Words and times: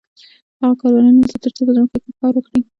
هغه 0.61 0.75
کارګران 0.79 1.13
نیسي 1.19 1.37
تر 1.43 1.51
څو 1.55 1.61
په 1.67 1.71
ځمکو 1.77 1.97
کې 2.03 2.11
کار 2.19 2.33
وکړي 2.35 2.59